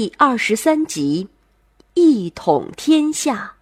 [0.00, 1.26] 第二十三集，
[1.94, 3.56] 一统天下。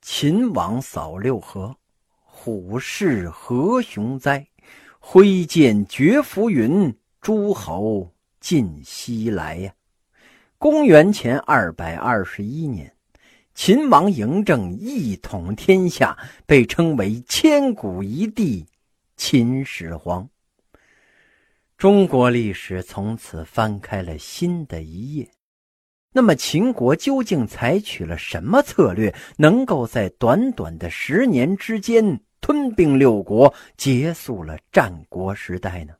[0.00, 1.76] 秦王扫六合，
[2.24, 4.46] 虎视何雄哉！
[4.98, 8.10] 挥剑绝浮云，诸侯
[8.40, 9.74] 尽西来呀！
[10.56, 12.90] 公元前二百二十一年，
[13.54, 16.16] 秦王嬴政一统天下，
[16.46, 18.64] 被称为千古一帝——
[19.18, 20.26] 秦始皇。
[21.78, 25.28] 中国历史从此翻开了新的一页。
[26.10, 35.92] 那么，秦国究竟采取了什么策略，能够在短短的十年之间吞并六国，结束了战国时代呢？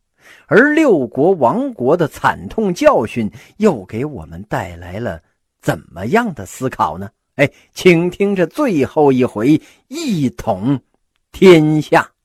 [0.47, 5.23] 而六国亡国的惨痛教训，又给我们带来了
[5.61, 7.11] 怎么样的思考呢？
[7.35, 10.81] 哎，请听这最后一回一统
[11.33, 12.16] 天下。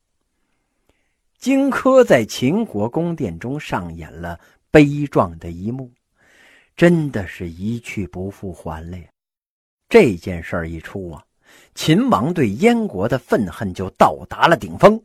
[1.42, 5.92] 荆轲在秦国宫殿中上演了悲壮的一幕。
[6.78, 9.06] 真的是一去不复还了呀！
[9.90, 11.26] 这件事儿一出啊，
[11.74, 15.02] 秦王对燕国的愤恨就到达了顶峰。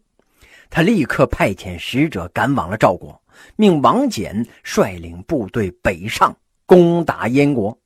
[0.68, 3.18] 他立刻派遣使者赶往了赵国，
[3.56, 7.76] 命王翦率领部队北上攻打燕国。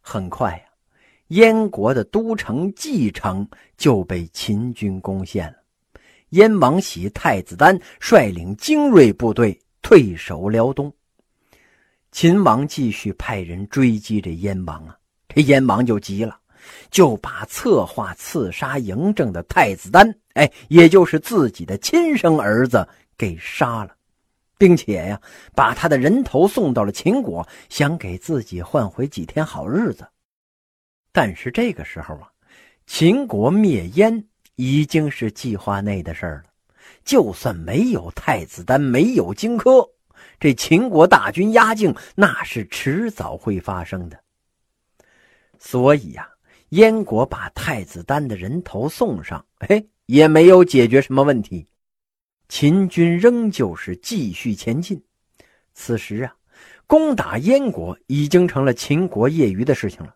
[0.00, 0.64] 很快呀，
[1.28, 5.58] 燕国的都城蓟城就被秦军攻陷了。
[6.30, 10.92] 燕王喜、太子丹率领精锐部队退守辽东。
[12.10, 14.96] 秦王继续派人追击这燕王啊，
[15.28, 16.38] 这燕王就急了，
[16.90, 22.88] 就把策划刺杀嬴政的太子丹，哎，也就是自己的亲生儿子
[23.18, 23.94] 给杀了，
[24.56, 25.20] 并且呀，
[25.54, 30.08] 把他的人头送到了秦国，想给自己换回几天好日子。
[31.12, 32.30] 但是这个时候啊，
[32.86, 34.24] 秦国灭燕
[34.56, 36.50] 已经是计划内的事儿了，
[37.04, 39.88] 就算没有太子丹，没有荆轲。
[40.40, 44.18] 这秦国大军压境，那是迟早会发生的。
[45.58, 46.28] 所以呀，
[46.70, 51.66] 燕国把太子丹的人头送上，嘿，也没有解决什么问题。
[52.48, 55.02] 秦军仍旧是继续前进。
[55.74, 56.34] 此时啊，
[56.86, 60.14] 攻打燕国已经成了秦国业余的事情了，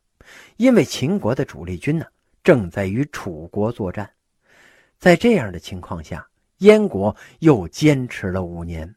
[0.56, 2.06] 因为秦国的主力军呢，
[2.42, 4.10] 正在与楚国作战。
[5.00, 6.28] 在这样的情况下，
[6.59, 8.94] 燕国又坚持了五年。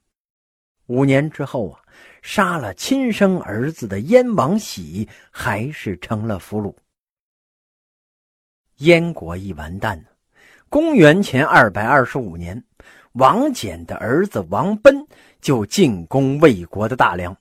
[0.87, 1.79] 五年之后啊，
[2.21, 6.75] 杀了亲生儿子的燕王喜还是成了俘虏。
[8.79, 10.05] 燕国一完蛋。
[10.67, 12.61] 公元前二百二十五年，
[13.13, 15.07] 王翦的儿子王奔
[15.39, 17.33] 就进攻魏国的大梁。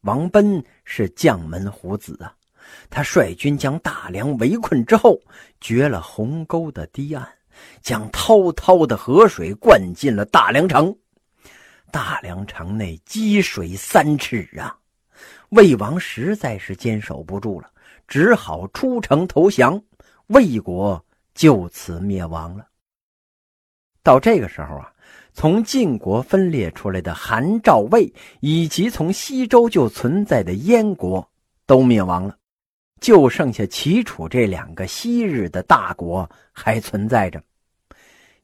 [0.00, 2.34] 王奔是将门虎子啊，
[2.90, 5.20] 他率军将大梁围困之后，
[5.60, 7.28] 掘了鸿沟的堤岸，
[7.80, 10.96] 将滔滔的河水灌进了大梁城。
[11.90, 14.76] 大梁城内积水三尺啊！
[15.50, 17.70] 魏王实在是坚守不住了，
[18.08, 19.82] 只好出城投降，
[20.28, 21.04] 魏国
[21.34, 22.66] 就此灭亡了。
[24.02, 24.90] 到这个时候啊，
[25.34, 31.30] 从晋国分裂出来的韩、赵、魏，以及从西周就存在的燕国，
[31.66, 32.36] 都灭亡了，
[33.02, 37.42] 就剩下齐、楚这两个昔日的大国还存在着。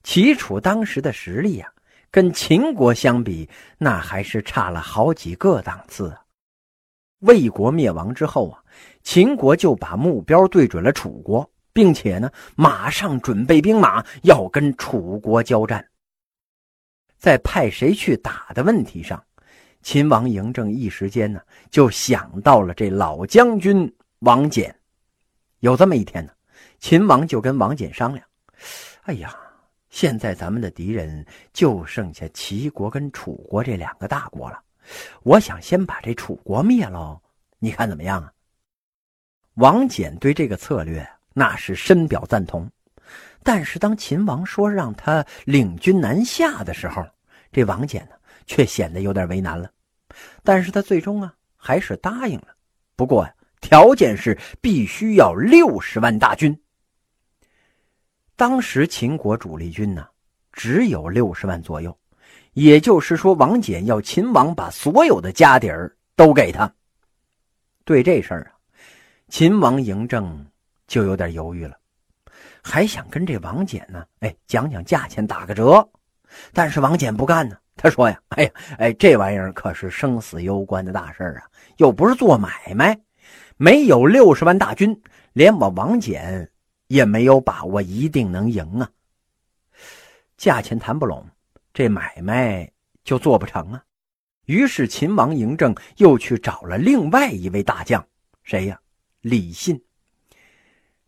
[0.02, 1.72] 齐、楚当时的实力呀。
[2.10, 3.46] 跟秦国相比，
[3.76, 6.16] 那还是差了好几个档次。
[7.18, 8.64] 魏国灭亡之后啊，
[9.02, 15.86] 秦国就把目标对准了楚国，并且呢，马上准备兵马要跟楚国交战。
[17.18, 19.22] 在派谁去打的问题上，
[19.82, 24.72] 秦王嬴政一时间呢就想到了这老将军王翦。
[25.60, 26.32] 有这么一天呢，
[26.78, 28.26] 秦王就跟王翦商量
[29.04, 29.36] ：“哎呀。”
[29.90, 31.24] 现在咱们的敌人
[31.54, 34.62] 就剩下齐国跟楚国这两个大国了，
[35.22, 37.18] 我想先把这楚国灭喽，
[37.58, 38.30] 你看怎么样啊？
[39.54, 42.70] 王翦对这个策略那是深表赞同，
[43.42, 47.02] 但是当秦王说让他领军南下的时候，
[47.50, 48.14] 这王翦呢
[48.44, 49.72] 却显得有点为难了。
[50.44, 52.48] 但是他最终啊还是答应了，
[52.94, 56.58] 不过呀，条件是必须要六十万大军。
[58.36, 60.06] 当时秦国主力军呢，
[60.52, 61.96] 只有六十万左右，
[62.52, 66.72] 也就是说，王翦要秦王把所有的家底儿都给他。
[67.84, 68.52] 对这事儿啊，
[69.28, 70.46] 秦王嬴政
[70.86, 71.76] 就有点犹豫了，
[72.62, 75.86] 还想跟这王翦呢，哎，讲讲价钱，打个折。
[76.52, 81.42] 但是王翦不干呢，他说呀，哎呀，哎，这玩意儿可是生死攸关的大事啊，
[81.78, 82.96] 又不是做买卖，
[83.58, 84.98] 没有六十万大军，
[85.34, 86.48] 连我王翦。
[86.88, 88.90] 也没有把握一定能赢啊，
[90.38, 91.22] 价钱谈不拢，
[91.74, 92.72] 这买卖
[93.04, 93.84] 就做不成啊。
[94.46, 98.02] 于是秦王嬴政又去找了另外一位大将，
[98.42, 98.80] 谁呀？
[99.20, 99.78] 李信。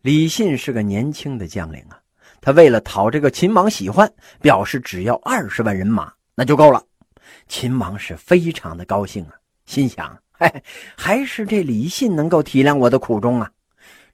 [0.03, 1.99] 李信是个年轻的将领啊，
[2.41, 4.07] 他为了讨这个秦王喜欢，
[4.39, 6.85] 表示只要二十万人马那就够了。
[7.47, 9.33] 秦王是非常的高兴啊，
[9.65, 10.63] 心想：嘿，
[10.97, 13.51] 还是这李信能够体谅我的苦衷啊。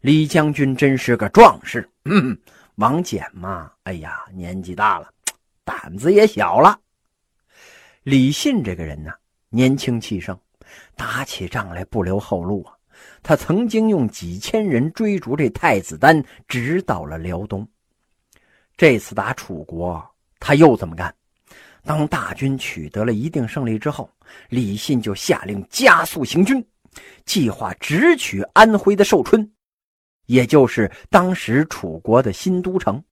[0.02, 1.90] 李将军真是个壮士。
[2.04, 2.38] 嗯，
[2.76, 5.10] 王翦嘛，哎呀，年纪大了，
[5.64, 6.78] 胆子也小了。
[8.04, 9.14] 李信这个人呢，
[9.48, 10.38] 年轻气盛，
[10.98, 12.74] 打起仗来不留后路啊。
[13.24, 17.66] 他曾经用几千人追逐这太子丹，直到了辽东。
[18.76, 20.06] 这次打楚国，
[20.40, 21.14] 他又怎么干？
[21.88, 24.08] 当大军取得了一定胜利之后，
[24.50, 26.64] 李信就下令加速行军，
[27.26, 29.50] 计划直取安徽的寿春，
[30.26, 33.04] 也就是当时楚国的新都城。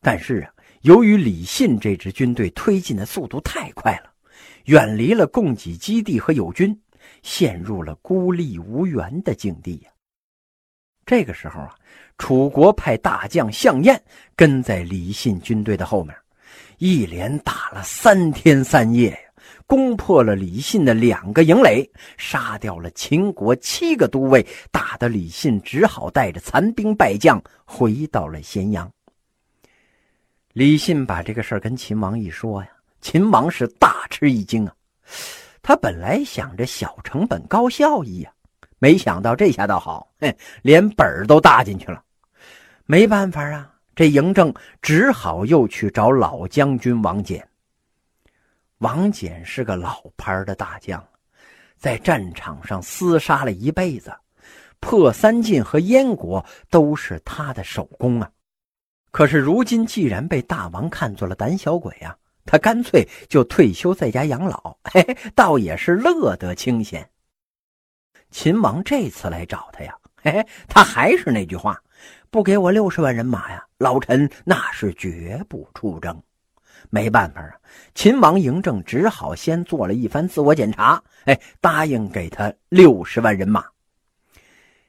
[0.00, 0.50] 但是啊。
[0.84, 4.12] 由于李信这支军队推进的速度太快了，
[4.66, 6.78] 远离了供给基地和友军，
[7.22, 9.90] 陷入了孤立无援的境地呀。
[11.06, 11.74] 这个时候啊，
[12.18, 13.98] 楚国派大将项燕
[14.36, 16.14] 跟在李信军队的后面，
[16.84, 28.92] 一连打了三天三夜呀，攻破了李信的两个营垒，杀掉了秦国七个都尉，打得李信只好带着残兵败将回到了咸阳。
[30.52, 32.68] 李信把这个事儿跟秦王一说呀，
[33.00, 34.74] 秦王是大吃一惊啊。
[35.62, 38.30] 他本来想着小成本高效益呀，
[38.78, 42.04] 没想到这下倒好，嘿，连本儿都搭进去了。
[42.84, 44.52] 没办法啊，这嬴政
[44.82, 47.42] 只好又去找老将军王翦。
[48.78, 51.02] 王翦是个老牌的大将，
[51.76, 54.14] 在战场上厮杀了一辈子，
[54.80, 58.30] 破三晋和燕国都是他的首功啊。
[59.10, 67.08] 可是如今既然被大王看作了胆小鬼啊，他干脆就退休在家养老，嘿嘿，倒也是乐得清闲。
[68.30, 71.80] 秦王这次来找他呀，嘿嘿，他还是那句话，
[72.30, 76.22] 不给我六十万人马呀，老臣那是绝不出征。
[76.90, 77.54] 没办法啊，
[77.94, 83.64] 秦王嬴政只好先做了一番自我检查，哎，答应给他六十万人马。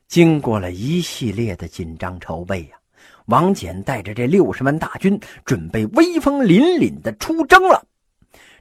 [0.07, 2.77] 经过了一系列的紧张筹备呀。
[3.25, 7.83] 王翦带着这六十万大军，准备威风凛凛的出征了。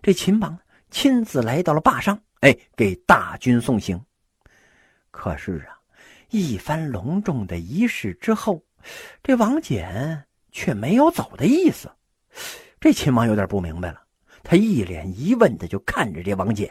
[0.01, 0.59] 这秦王
[0.91, 4.01] 亲自来到了坝上，哎，给大军送行。
[5.11, 5.77] 可是啊，
[6.35, 8.61] 一番隆重的仪式之后，
[9.23, 10.21] 这王翦
[10.51, 11.89] 却没有走的意思。
[12.81, 14.03] 这秦王有点不明白了，
[14.43, 16.69] 他一脸疑问的就看着这王翦。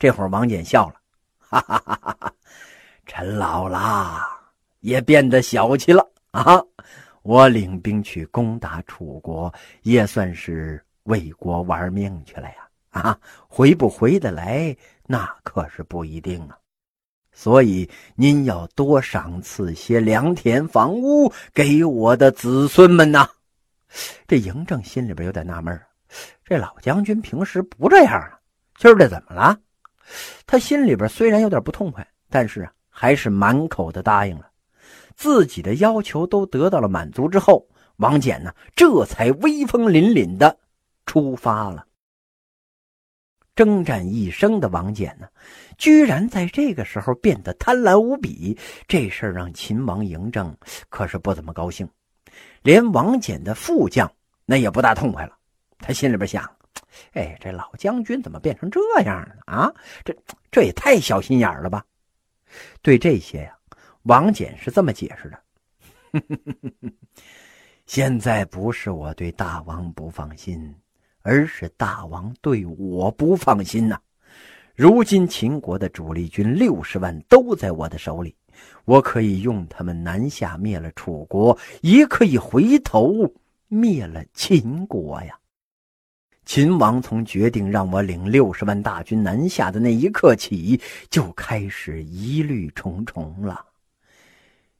[0.00, 0.96] 这会儿，王翦笑了
[1.38, 2.34] ：“哈哈哈哈哈，
[3.06, 4.20] 陈老了，
[4.80, 6.60] 也变得小气了啊。”
[7.22, 12.68] 我领兵去攻打楚国，也算是为国玩命去了呀！
[12.90, 14.76] 啊，回不回得来，
[15.06, 16.58] 那可是不一定啊。
[17.32, 23.28] 所以您要多赏赐些良田、房屋给我的子孙们呐。
[24.26, 25.78] 这嬴政心里边有点纳闷
[26.44, 28.38] 这老将军平时不这样啊，
[28.78, 29.58] 今儿这怎么了？
[30.46, 34.50] 他心里边虽然有点不痛快，但是，还是满口的答应了。
[35.16, 40.58] 自己的要求都得到了满足之后，王翦呢，这才威风凛凛的
[41.06, 41.86] 出发了。
[43.62, 45.28] 征战一生的王翦呢，
[45.78, 50.52] 居然在这个时候变得贪婪无比，这事儿让秦王嬴政
[50.88, 51.88] 可是不怎么高兴，
[52.62, 54.12] 连王翦的副将
[54.44, 55.38] 那也不大痛快了。
[55.78, 56.42] 他心里边想：
[57.12, 59.72] 哎，这老将军怎么变成这样了啊？
[60.04, 60.12] 这
[60.50, 61.84] 这也太小心眼了吧！
[62.82, 63.56] 对这些呀。
[64.02, 65.40] 王翦是这么解释的
[67.86, 70.74] ：“现在不是我对大王不放心，
[71.22, 73.98] 而是大王对我不放心呐。
[74.74, 78.34] 如今秦国的主力军六十万都在我的手里，
[78.84, 83.32] 我可以用他们南下灭了楚国，也可以回头
[83.68, 85.38] 灭了秦国呀。
[86.44, 93.64] 秦王从决定让我领六十万大军南下的那一刻起，就开始疑虑重重了。”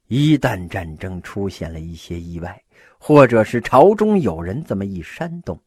[0.07, 2.61] 一旦战争出现了一些意外，
[2.99, 5.57] 或者是朝中有人这么一煽动，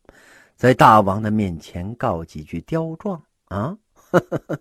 [0.56, 3.76] 在大王的面前告几句刁状啊，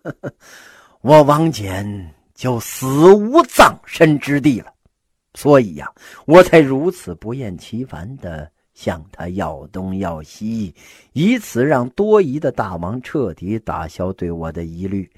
[1.01, 4.73] 我王翦就死无葬身之地了。
[5.35, 5.91] 所以呀，
[6.25, 10.75] 我才如此不厌其烦的向他要东要西，
[11.13, 15.09] 以此让多疑的大王彻底打消对我的疑虑，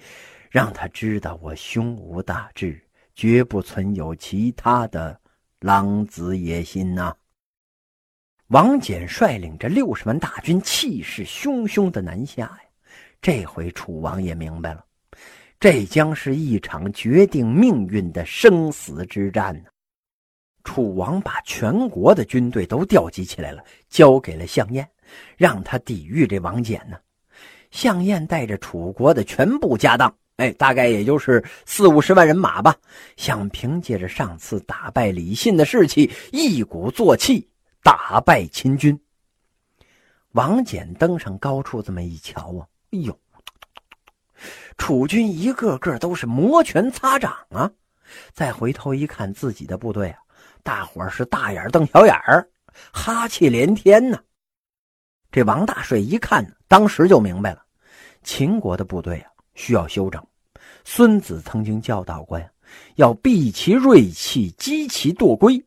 [0.50, 2.80] 让他知道我胸无大志。
[3.16, 5.20] 绝不存有其他的
[5.62, 7.12] 狼子野心呐！
[8.50, 12.60] 王翦率领着六十万大军，气势汹汹的南下呀。
[13.22, 14.86] 这回楚王也明白了，
[15.60, 19.70] 这将是一场决定命运的生死之战呢。
[20.64, 24.88] 楚王把全国的军队都调集起来了，交给了项燕，
[25.36, 26.98] 让他抵御这王翦呢。
[27.72, 32.74] 项燕带着楚国的全部家当，哎，大概也就是四五十万人马吧，
[33.18, 37.46] 想凭借着上次打败李信的士气，一鼓作气
[37.82, 39.00] 打败秦军。
[40.32, 43.20] 王翦登上高处，这么一瞧啊，哎呦，
[44.78, 47.72] 楚军一个个都是摩拳擦掌啊！
[48.34, 50.20] 再回头一看自己的部队啊。
[50.64, 52.48] 大伙是大眼瞪小眼儿，
[52.92, 54.22] 哈气连天呢。
[55.32, 57.64] 这王大帅一看，当时就明白了，
[58.22, 60.26] 秦国的部队啊需要休整。
[60.84, 62.50] 孙子曾经教导过呀，
[62.96, 65.64] 要避其锐气，击其惰归。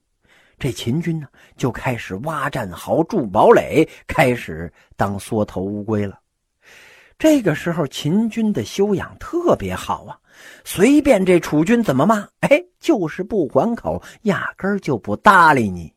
[0.61, 1.27] 这秦军呢
[1.57, 6.21] 就开始挖战壕、筑堡垒，开始当缩头乌龟了。
[7.19, 10.17] 这个时候，秦军的修养特别好啊。
[10.65, 15.93] 随便这楚军怎么骂，哎，就是不还口，压根儿就不搭理你。